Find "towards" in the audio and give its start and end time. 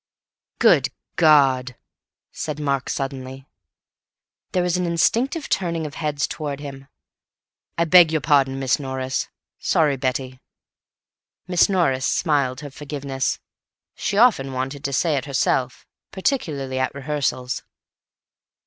6.25-6.59